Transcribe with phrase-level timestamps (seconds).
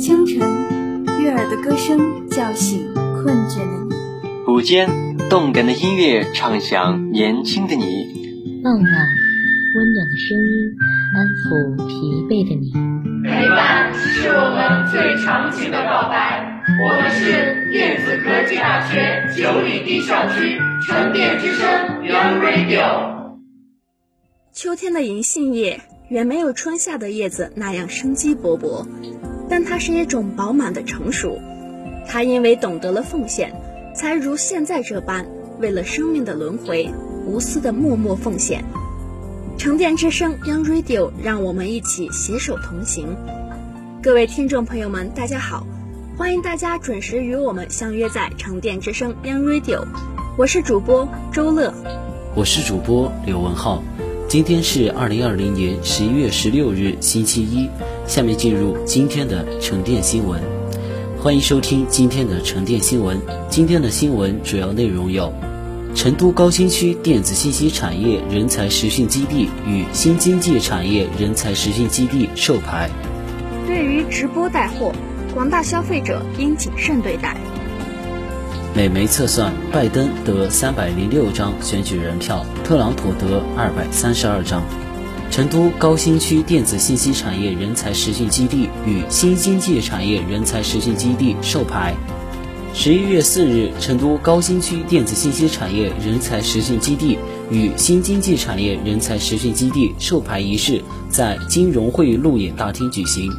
[0.00, 0.38] 清晨，
[1.20, 4.88] 悦耳的歌声叫醒困倦的你；午间，
[5.28, 7.84] 动感的音乐唱响年轻的你；
[8.64, 10.74] 傍晚，温暖的声音
[11.14, 12.72] 安抚疲惫的你。
[13.28, 16.48] 陪伴是我们最长情的告白。
[16.82, 21.68] 我们是电子科技大学九里堤校区沉淀之声
[22.02, 23.36] Young Radio。
[24.54, 25.78] 秋天的银杏叶
[26.08, 28.86] 远没有春夏的叶子那样生机勃勃，
[29.50, 31.38] 但它是一种饱满的成熟。
[32.08, 33.52] 它因为懂得了奉献，
[33.94, 35.26] 才如现在这般
[35.58, 36.88] 为了生命的轮回
[37.26, 38.64] 无私的默默奉献。
[39.58, 43.14] 沉淀之声 Young Radio，让我们一起携手同行。
[44.02, 45.66] 各位听众朋友们，大家好，
[46.16, 49.84] 欢迎大家准时与我们相约在沉淀之声 Young Radio，
[50.38, 51.74] 我是主播周乐，
[52.34, 53.82] 我是主播刘文浩。
[54.26, 57.68] 今天是二零二零年十一月十六日，星期一。
[58.10, 60.42] 下面进入今天的沉淀新闻，
[61.16, 63.16] 欢迎收听今天的沉淀新闻。
[63.48, 65.32] 今天的新闻主要内容有：
[65.94, 72.90] 成都高新区电子信息产业人才实训基地与新经济产业人才实训基地授牌。
[73.68, 74.92] 对于直播带货，
[75.32, 77.36] 广大消费者应谨慎对待。
[78.74, 84.64] 美媒测算，拜登得三百零六张选举人票，特朗普得二百三十二张。
[85.30, 91.94] 成都高新区电子信息产业人才实训基地与新经济产业人才实训基地授牌。
[92.74, 97.16] 十一月四日，成都高新区电子信息产业人才实训基地
[97.48, 103.32] 与新经济产业人才实训基地授牌仪式在金融会路演大厅举行。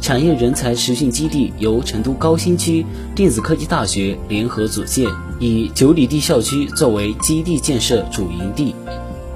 [0.00, 5.06] 产业人才实训基地由成都高新区电子科技大学联合组建，
[5.38, 8.74] 以九里地校区作为基地建设主营地。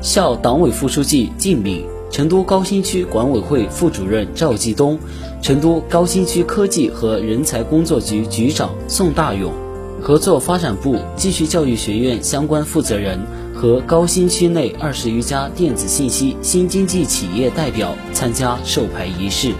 [0.02, 4.98] 校党委副书记靳敏、成都高新区管委会副主任赵继东、
[5.42, 9.52] 成都高新区科技和人才工作局局长宋大勇、
[10.00, 13.20] 合作发展部继续教育学院相关负责人
[13.54, 19.52] 和高新区内二十余家电子信息新经济企业代表参加授牌仪式。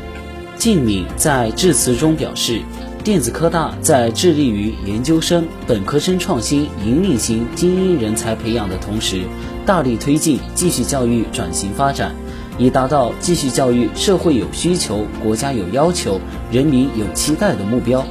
[0.59, 2.61] 靳敏在致辞中表示，
[3.05, 9.23] 电子科大在致力于研究生、本科生创新引领型精英人才培养的同时，
[9.67, 12.15] 大力推进继续教育转型发展，
[12.59, 18.05] 以达到继续教育社会有需求、国家有要求、人民有期待的目标。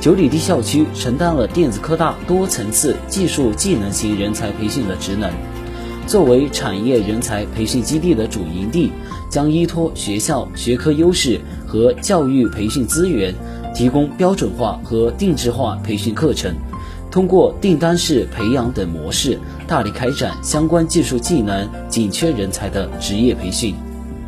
[0.00, 5.30] 九里堤校区承担了电子科大多层次技术技能型人才培训的职能。
[6.06, 8.92] 作为产业人才培训基地的主营地，
[9.28, 13.34] 将依托学校学科优势和教育培训资源，
[13.74, 16.54] 提供标准化和定制化培训课程，
[17.16, 23.74] 通过订单式培养等模式，大力开展相关技术技能紧缺人才的职业培训，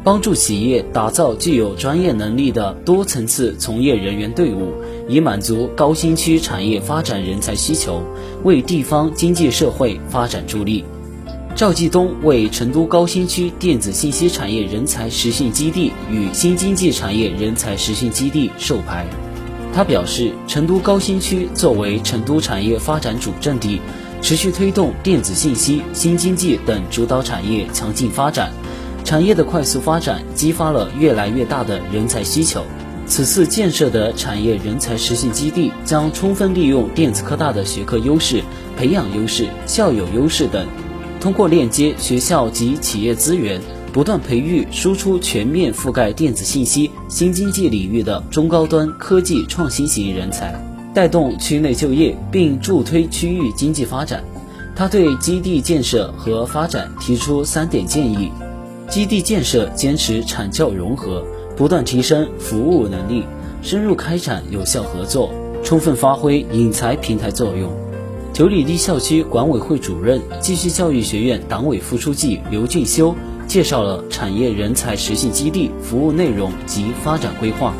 [0.03, 4.72] 帮助企业打造具有专业能力的多层次从业人员队伍，
[5.06, 8.03] 以满足高新区产业发展人才需求，
[8.43, 10.82] 为地方经济社会发展助力。
[11.54, 19.06] 赵继东为成都高新区电子信息产业人才实训基地与新经济产业人才实训基地授牌。
[19.74, 23.80] 他表示，成都高新区作为成都产业发展主阵地，
[24.20, 28.50] 持续推动电子信息、新经济等主导产业强劲发展。
[29.04, 32.62] 产业的快速发展激发了越来越大的人才需求。
[33.06, 38.42] 此次建设的产业人才实训基地将充分利用电子科大的学科优势、
[38.76, 40.66] 培养优势、校友优势等。
[41.18, 43.60] 通过链接学校及企业资源，
[43.93, 50.54] 不断培育输出全面覆盖电子信息新经济领域的中高端科技创新型人才，
[50.94, 54.22] 带动区内就业，并助推区域经济发展。
[54.77, 58.31] 他对基地建设和发展提出三点建议：
[58.88, 61.25] 基地建设坚持产教融合，
[61.56, 63.25] 不断提升服务能力，
[63.62, 65.32] 深入开展有效合作，
[65.65, 67.72] 充分发挥引才平台作用。
[68.32, 73.12] 九里堤校区管委会主任、继续教育学院党委副书记刘俊修
[73.48, 77.75] 介绍了产业人才实训基地服务内容及发展规划。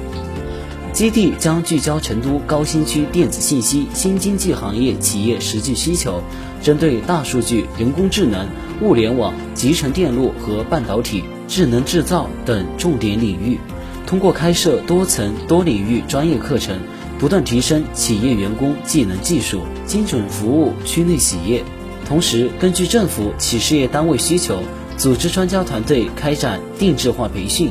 [0.93, 6.23] 基地将聚焦成都高新区电子信息新经济行业企业实际需求，
[6.62, 8.49] 针对大数据、人工智能、
[8.81, 13.61] 物联网、集成电路和半导体、智能制造等重点领域，
[14.06, 16.76] 通过开设多层多领域专业课程。
[17.20, 21.65] 不断提升企业员工技能技术，精准服务区内企业。
[22.06, 24.62] 同时，根据政府企事业单位需求，
[24.99, 27.71] 组织专家团队开展定制化培训，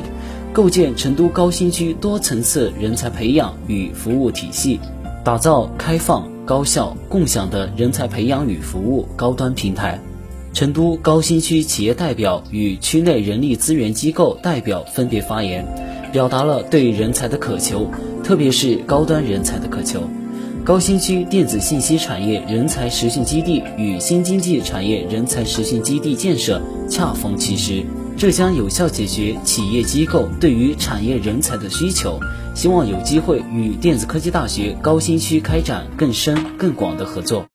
[0.50, 4.80] 构建成都高新区多层次人才培养与服务体系，
[5.22, 10.00] 打造开放、高效、共享的人才培养与服务高端平台。
[10.54, 15.66] 成都高新区企业代表与区内人力资源机构代表分别发言。
[16.10, 17.86] 表达了对人才的渴求，
[18.24, 20.00] 特别是高端人才的渴求。
[20.68, 26.60] 高新区电子信息产业人才实训基地与新经济产业人才实训基地建设
[26.90, 27.86] 恰逢其时，
[28.18, 32.20] 这将有效解决企业机构对于产业人才的需求。
[32.54, 37.46] 希望有机会与电子科技大学高新区开展更深更广的合作。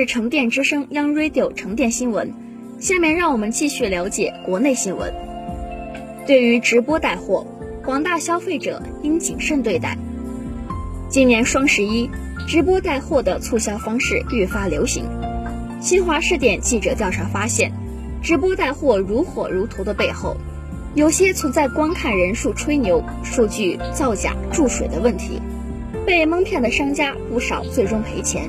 [0.00, 2.32] 是沉淀之声 Young Radio 沉淀新闻。
[2.78, 5.12] 下面让我们继续了解国内新闻。
[6.26, 7.46] 对于直播带货，
[7.84, 9.98] 广大消费者应谨慎对待。
[11.10, 12.08] 今年双十一，
[12.48, 15.04] 直播带货的促销方式愈发流行。
[15.82, 17.70] 新华视点记者调查发现，
[18.22, 20.38] 直播带货如火如荼的背后，
[20.94, 25.42] 有些存在观看人数吹牛、数据造假、注水的问题，
[26.06, 28.48] 被蒙骗的商家不少，最终赔钱。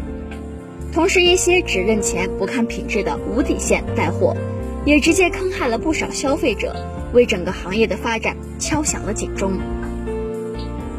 [0.94, 4.36] 同时，一些只认钱不看品质的无底线带货，
[4.84, 6.76] 也直接坑害了不少消费者，
[7.14, 9.54] 为整个行业的发展敲响了警钟。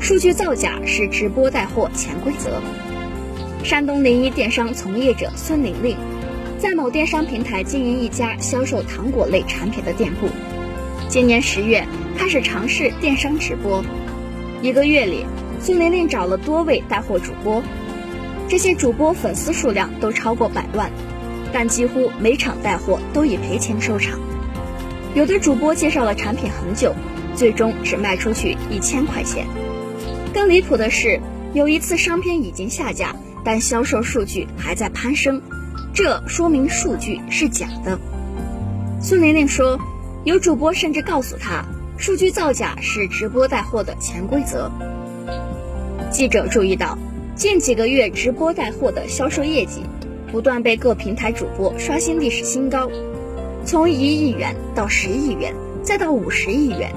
[0.00, 2.62] 数据造假是直播带货潜规则。
[3.62, 5.94] 山东临沂电商从业者孙玲玲，
[6.58, 10.26] 在某电商平台经营一家销售糖果类产品的店铺，
[11.06, 13.84] 今年十月开始尝试电商直播，
[14.62, 15.26] 一个月里，
[15.61, 17.62] 孙玲玲找了多位带货主播，
[18.52, 20.90] 这些主播粉丝数量都超过百万，
[21.54, 24.21] 但几乎每场带货都以赔钱收场。
[25.14, 26.94] 有的主播介绍了产品很久，
[27.35, 29.47] 最终只卖出去一千块钱。
[30.35, 31.18] 更离谱的是，
[31.54, 35.40] 有一次商品已经下架，但销售数据还在攀升，
[35.94, 37.99] 这说明数据是假的。
[39.00, 39.80] 孙玲玲说，
[40.25, 41.64] 有主播甚至告诉她，
[41.97, 44.71] 数据造假是直播带货的潜规则。
[46.11, 46.99] 记者注意到，
[47.42, 49.82] 近几个月直播带货的销售业绩，
[50.30, 52.88] 不断被各平台主播刷新历史新高。
[53.64, 56.92] 从一亿元到十亿元，再到五十亿元，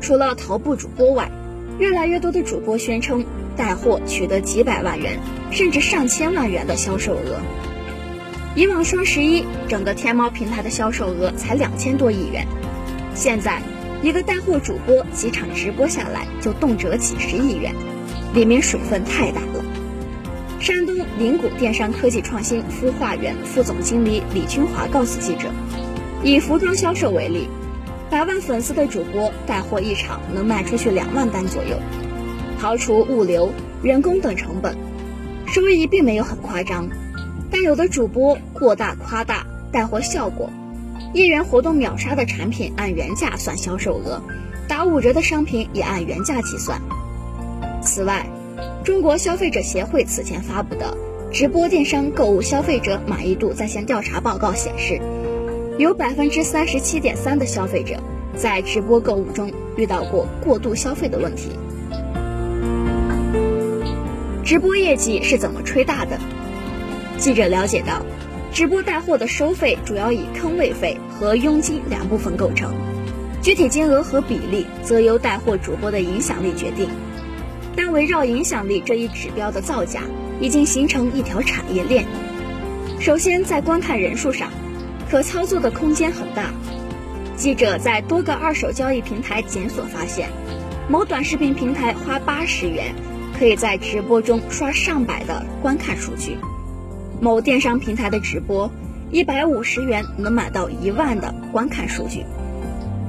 [0.00, 1.30] 除了头部主播外，
[1.78, 3.24] 越来越多的主播宣称
[3.56, 5.16] 带货取得几百万元，
[5.52, 7.40] 甚至上千万元的销售额。
[8.56, 12.44] 以往双十一，整个天猫平台的销售额才两千多亿元，
[13.14, 13.62] 现在
[14.02, 17.72] 一个带货主播几场直播下来就动辄几十亿元，
[18.34, 19.57] 里面水分太大了。
[20.60, 25.48] 山东灵谷电商科技创新孵化园副总经理李军华告诉记者。
[26.22, 27.48] 以服装销售为例，
[28.10, 31.76] 百万粉丝的主播带货一场能卖出去两万单左右，
[32.60, 34.76] 刨除物流、人工等成本，
[35.46, 36.88] 收益并没有很夸张。
[37.52, 40.50] 但有的主播过大夸大带货效果，
[41.14, 44.20] 一元活动秒杀的产品按原价算销售额，
[44.66, 46.82] 打五折的商品也按原价计算。
[47.80, 48.26] 此外，
[48.88, 50.96] 中国消费者协会此前发布的
[51.30, 54.98] 直播电商购物消费者满意度在线调查报告显示。
[55.76, 57.96] 有百分之三十七点三的消费者
[58.34, 61.50] 在直播购物中遇到过过度消费的问题。
[64.42, 66.18] 直播业绩是怎么吹大的？
[67.18, 68.00] 记者了解到，
[68.54, 72.72] 直播带货的收费主要以坑位费和佣金两部分构成，
[73.42, 76.88] 具体金额和比例则由带货主播的影响力决定。
[77.78, 80.00] 但围绕影响力这一指标的造假，
[80.40, 82.04] 已经形成一条产业链。
[82.98, 84.50] 首先，在观看人数上。
[85.08, 86.52] 可操作的空间很大。
[87.36, 90.28] 记者在多个二手交易平台检索发现，
[90.88, 92.94] 某短视频平台花八十元，
[93.38, 96.32] 可以在直播中刷上百的观看数据；
[97.22, 98.70] 某电商平台的直播，
[99.12, 102.24] 一百五十元能买到一万的观看数据。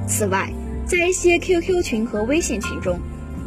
[0.06, 0.48] 此外，
[0.86, 3.00] 在一些 QQ 群和微信群中，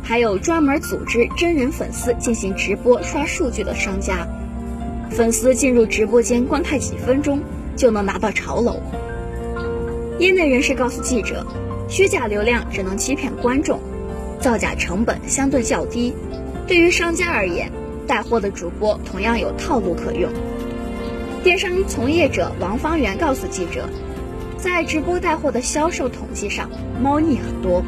[0.03, 4.27] 还有专门组织真人粉丝进行直播刷数据的商家。
[5.09, 7.41] 粉丝进入直播间观看几分钟。
[7.75, 8.79] 就能拿到潮楼。
[10.19, 11.43] 业内人士告诉记者，
[11.89, 13.79] 虚假流量只能欺骗观众，
[14.39, 16.13] 造假成本相对较低。
[16.67, 17.71] 对于商家而言，
[18.05, 20.31] 带货的主播同样有套路可用。
[21.43, 23.89] 电商从业者王方圆告诉记者，
[24.55, 26.69] 在直播带货的销售统计上，
[27.01, 27.83] 猫腻很多。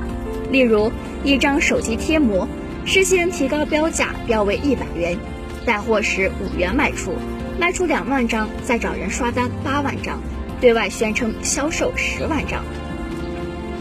[0.51, 0.91] 例如，
[1.23, 2.47] 一张手机贴膜，
[2.85, 5.17] 事先提高标价，标为一百元，
[5.65, 7.13] 带货时五元卖出。
[7.57, 10.21] 卖出两万张，再找人刷单八万张，
[10.59, 12.65] 对外宣称销售十万张，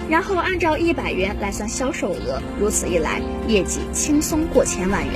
[0.09, 5.13] 然后按照一百元来算销售额，如此一来，业绩轻松过千万元。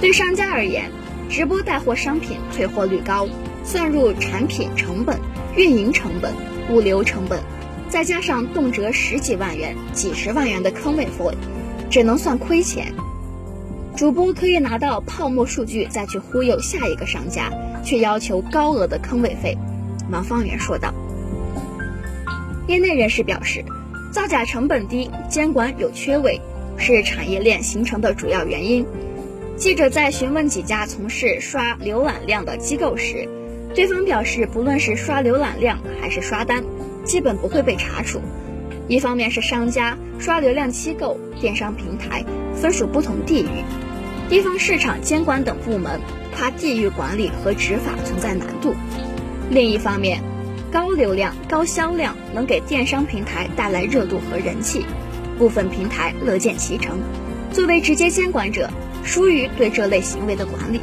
[0.00, 0.92] 对商家而言，
[1.28, 3.26] 直播带货商品退货率高，
[3.64, 5.18] 算入产品成本、
[5.56, 6.32] 运营成本、
[6.70, 7.40] 物流成本，
[7.88, 11.34] 再加上动辄十几万元、几十万元的坑位费，
[11.90, 12.92] 只能算亏钱。
[13.96, 17.50] 主播可以拿到泡沫数据，再去忽悠下一个商家，
[17.82, 19.56] 却要求高额的坑位费。
[20.10, 20.92] 王方圆说道。
[22.66, 23.64] 业内人士表示，
[24.12, 26.40] 造假成本低，监管有缺位，
[26.76, 28.86] 是产业链形成的主要原因。
[29.56, 33.28] 记者在询问几家从事刷浏览量的机构时，
[33.74, 36.62] 对方表示，不论是刷浏览量还是刷单，
[37.08, 38.20] 基本不会被查处。
[38.86, 42.24] 一方面是商家、刷流量机构、电商平台
[42.54, 43.64] 分属不同地域。
[44.28, 46.00] 地方市场监管等部门
[46.36, 48.74] 跨地域管理和执法存在难度。
[49.50, 50.22] 另一方面，
[50.70, 54.84] 高流量、高销量能给电商平台带来热度和人气，
[55.38, 56.98] 部分平台乐见其成。
[57.50, 58.68] 作为直接监管者，
[59.02, 60.80] 疏于对这类行为的管理。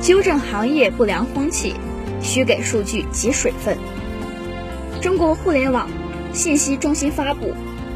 [0.00, 1.74] 纠正行业不良风气，
[2.20, 3.78] 需给数据及水分。
[5.02, 5.90] 中国互联网
[6.32, 7.52] 信息中心发布。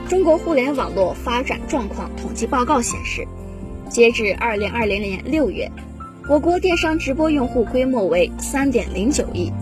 [0.08, 3.24] 中国互联网络发展状况统计报告显示，
[3.88, 5.70] 截至二零二零年六月，
[6.28, 9.52] 我国电商直播用户规模为三点零九亿。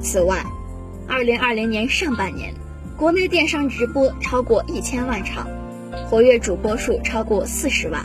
[0.00, 0.44] 此外，
[1.06, 2.52] 二零二零年上半年，
[2.96, 5.46] 国内电商直播超过一千万场，
[6.10, 8.04] 活跃主播数超过四十万。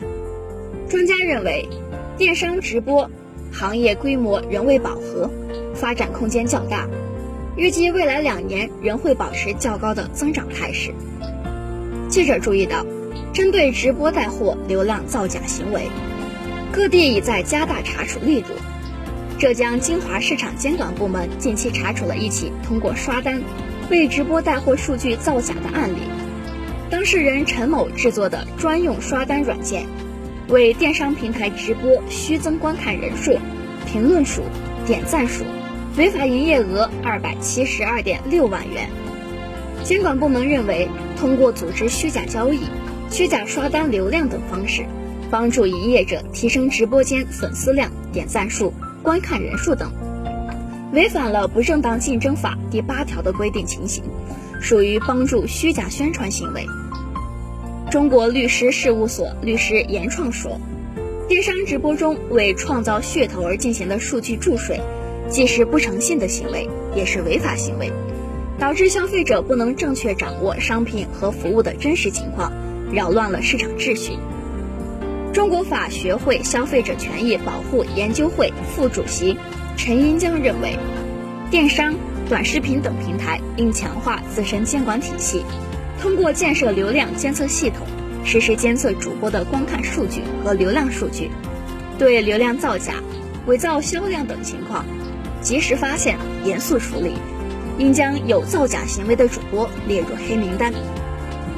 [0.88, 1.68] 专家认为，
[2.16, 3.10] 电商直播
[3.52, 5.28] 行业规模仍未饱和，
[5.74, 6.88] 发展空间较大。
[7.56, 10.92] 预计未来两年仍会保持较高的增长态势。
[12.10, 12.86] 记者注意到，
[13.32, 15.88] 针对直播带货流量造假行为，
[16.72, 18.48] 各地已在加大查处力度。
[19.40, 23.42] 浙江金华市场监管部门近期查处了一起通过刷单
[23.90, 25.98] 为直播带货数据造假的案例。
[26.90, 29.86] 当事人陈某制作的专用刷单软件，
[30.48, 33.38] 为电商平台直播虚增观看人数、
[33.86, 34.44] 评论数、
[34.86, 35.44] 点赞数，
[35.96, 38.90] 违法营业额二百七十二点六万元。
[39.84, 40.88] 监管部门认为，
[41.20, 42.62] 通过组织虚假交易、
[43.12, 44.86] 虚假刷单流量等方式，
[45.30, 48.74] 帮助营业者提升直播间粉丝量、点赞数。
[49.04, 49.92] 观看人数等，
[50.94, 54.02] 违反了不正当竞争法第八条的规定情形，
[54.62, 56.66] 属于帮助虚假宣传行为。
[57.92, 60.58] 中国律师事务所律师严创说，
[61.28, 64.80] 电商直播中为创造噱头而进行的数据注水，
[65.30, 67.92] 既是不诚信的行为，也是违法行为，
[68.60, 72.51] 导致消费者不能正确掌握商品和服务的真实情况，
[72.92, 74.18] 扰乱了市场秩序。
[75.34, 79.36] 中国法学会消费者权益保护研究会副主席
[79.75, 80.77] 陈英江认为，
[81.50, 81.96] 电商、
[82.30, 85.44] 短视频等平台应强化自身监管体系，
[86.00, 87.88] 通过建设流量监测系统，
[88.24, 91.32] 实时监测主播的观看数据和流量数据，
[91.98, 92.94] 对流量造假、
[93.48, 94.86] 伪造销量等情况
[95.44, 97.14] 及时发现、严肃处理，
[97.78, 100.74] 应将有造假行为的主播列入黑名单。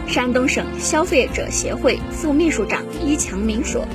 [0.07, 3.87] 山东省消费者协会副秘书长伊强明说：“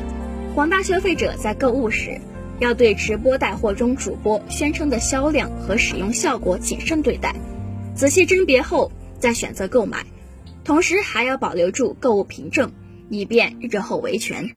[0.54, 2.20] 广大消费者在购物时，
[2.58, 7.34] 要对直播带货中主播宣称的销量和使用效果谨慎对待，
[7.94, 10.04] 仔细甄别后再选择购买，
[10.64, 12.72] 同时还要保留住购物凭证，
[13.08, 14.50] 以便日后维权。”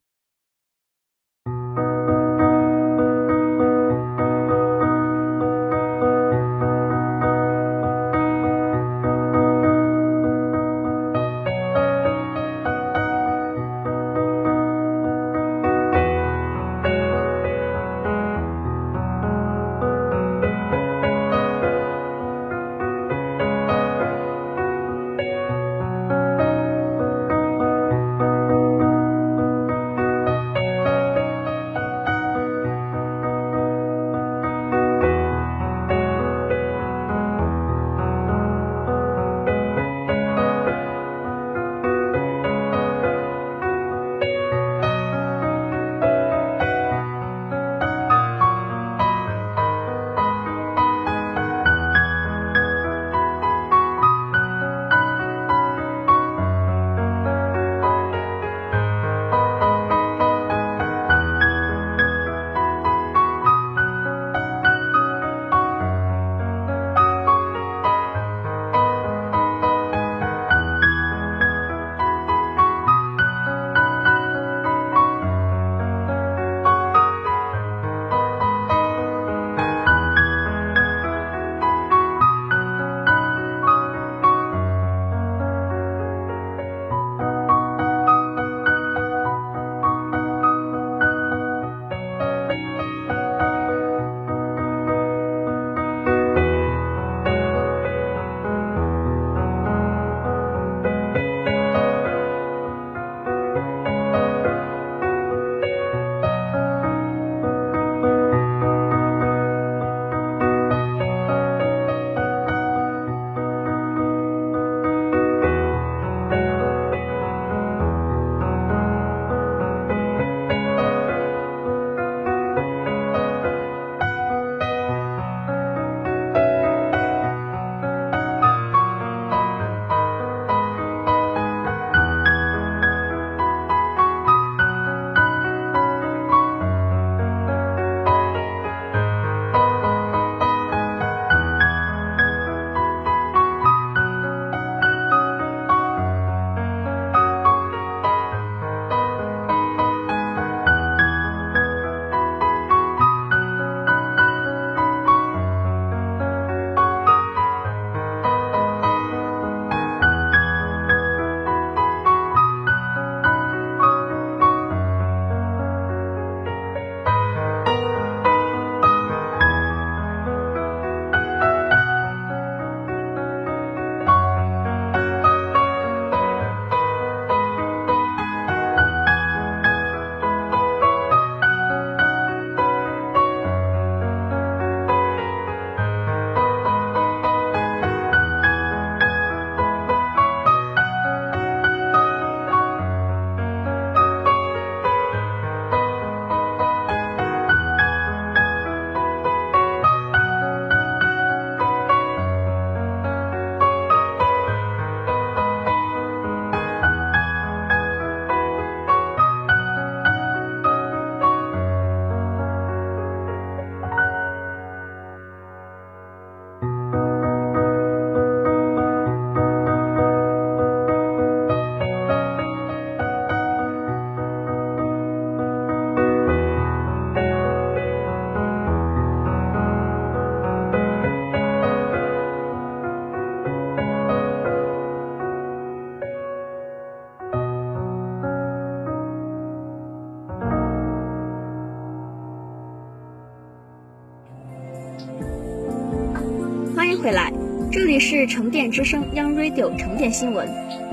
[248.15, 250.47] 是城电之声 Young Radio 城电新闻。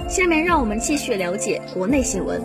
[0.09, 2.41] 下面让我们继续了解国内新闻。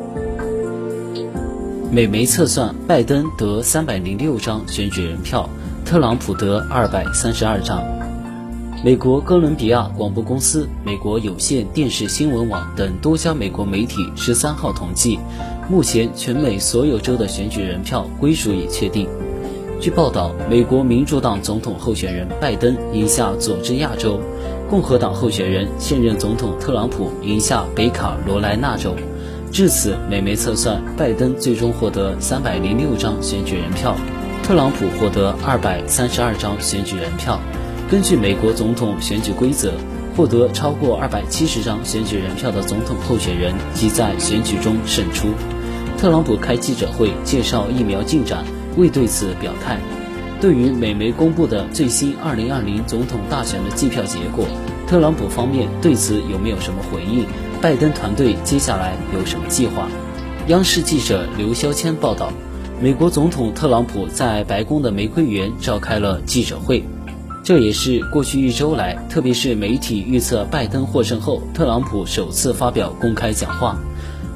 [1.90, 5.50] 美媒测算，拜登得三百零六张选举人票，
[5.86, 7.82] 特朗普得二百三十二张。
[8.84, 15.18] 美国哥伦比亚广播公司、美国有线电视新闻网等多家美国媒体十三号统计，
[15.70, 19.08] 目前全美所有州的选举人票归属已确定。
[19.80, 24.20] 据报道，美国民主党总统候选人拜登赢下佐治亚州，
[24.70, 28.96] 共和党候选人现任总统特朗普赢下北卡罗来纳州。
[29.52, 33.96] 至此，美媒测算，拜登最终获得三百零六张选举人票，
[34.44, 37.40] 特朗普获得二百三十二张选举人票。
[37.90, 39.74] 根据美国总统选举规则，
[40.18, 45.28] 获得超过二百七十张选举人票的总统候选人即在选举中胜出。
[45.98, 48.44] 特朗普开记者会介绍疫苗进展，
[48.76, 49.80] 未对此表态。
[50.40, 54.46] 对于美媒公布的最新二零二零总统大选的计票结果，
[54.86, 57.26] 特朗普方面对此有没有什么回应？
[57.62, 59.88] 拜登团队接下来有什么计划？
[60.48, 62.32] 央视记者刘肖谦报道，
[62.80, 66.84] 美国总统特朗普在白宫的玫瑰园召开了记者会。
[67.44, 73.78] 这也是过去一周来，特别是媒体预测拜登获胜后，特朗普首次发表公开讲话。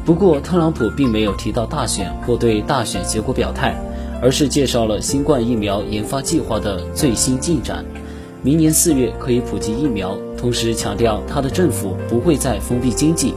[0.06, 3.76] 不过，特朗普并没有提到大选或对大选结果表态，
[4.22, 7.86] 而是介绍了新冠疫苗研发计划的最新进展，
[8.44, 10.18] 明年四月可以普及疫苗。
[10.38, 13.34] 同时强调，他的政府不会再封闭经济。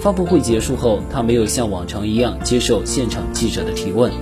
[0.00, 4.12] 发布会结束后，他没有像往常一样接受现场记者的提问。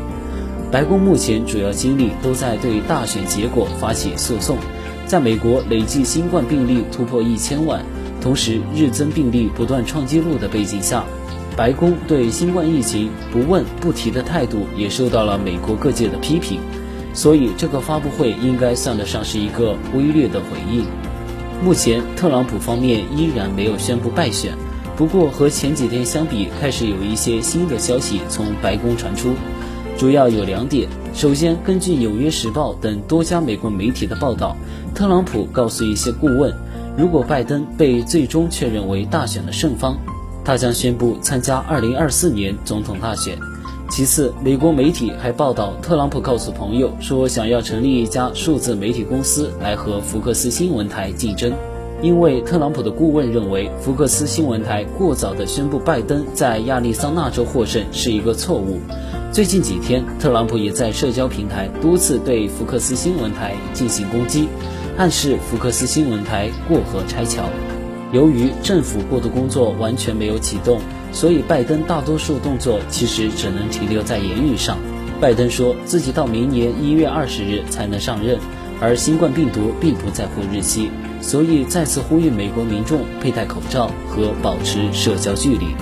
[0.73, 4.57] 白宫目前主要精力都在对大选结果发起诉讼。
[5.07, 7.85] 在美国累计新冠病例突破一千万，
[8.21, 11.05] 同时日增病例不断创纪录的背景下，
[11.57, 16.61] 白宫对新冠疫情不问不提的态度也受到了美国各界的批评。
[17.15, 20.85] 所以这个发布会应该算得上是一个微略的回应。
[21.65, 24.53] 目前特朗普方面依然没有宣布败选，
[24.95, 29.31] 不过和前几天相比，开始有一些新的消息从白宫传出。
[29.97, 30.87] 主要有两点。
[31.15, 34.55] 首先，根据《纽约时报》等多家美国媒体的报道，
[34.95, 36.53] 特朗普告诉一些顾问，
[36.99, 39.97] 如果拜登被最终确认为大选的胜方，
[40.47, 43.37] 他将宣布参加2024年总统大选。
[43.91, 51.53] 其次，美国媒体还报道，特朗普告诉朋友说，想要成立一家数字媒体公司来和福克斯新闻台竞争。
[52.01, 58.79] 因为特朗普的顾问认为，福克斯新闻台过早地宣布拜登在亚利桑那州获胜是一个错误。
[59.33, 64.49] 最近几天，特朗普也在社交平台多次对福克斯新闻台进行攻击，
[64.97, 67.43] 暗示福克斯新闻台过河拆桥。
[68.13, 70.81] 由于政府过渡工作完全没有启动，
[71.13, 74.79] 所以拜登大多数动作其实只能停留在言语上。
[75.21, 78.39] 拜登说自己到明年一月二十日才能上任，
[78.81, 80.91] 而新冠病毒并不在乎日期。
[81.23, 85.75] 所以再次呼吁美国民众佩戴口罩和保持社交距离。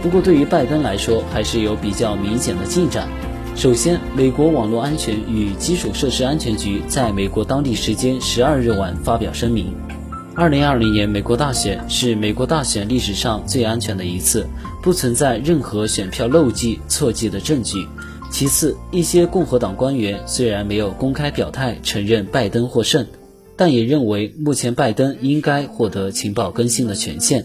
[0.00, 3.08] 不过，对于拜登来说，还是有比较明显的进展。
[3.56, 9.74] 首先，美国网络安全与基础设施安全局在美国当地时间十二日晚发表声明：，
[10.38, 14.46] 二零二零年美国大选是美国大选历史上最安全的一次，
[14.80, 17.88] 不存在任何选票漏记、错记的证据。
[18.30, 23.04] 其次，一些共和党官员虽然没有公开表态承认拜登获胜。
[23.56, 27.44] 但也认为，目前拜登应该获得情报更新的权限。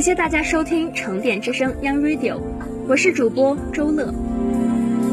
[0.00, 2.38] 感谢大家收听成电之声 Young Radio，
[2.88, 4.10] 我是主播周乐，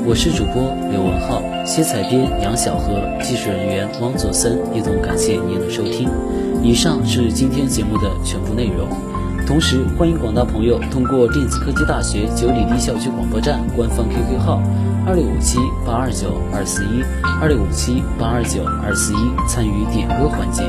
[0.05, 6.09] 我是主播刘文浩，写采编杨小河，技术人员汪佐森，一同感谢您的收听。
[6.63, 8.87] 以上是今天节目的全部内容。
[9.45, 14.63] 同时，欢迎广大朋友通过电子科技大学九里堤校区广播站官方 QQ 号
[15.05, 17.03] 二六五七八二九二四一
[17.41, 20.63] 二六五七八二九二四一参与点歌环节。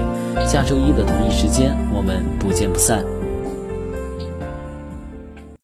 [0.45, 3.05] 下周一的同一时间，我们不见不散。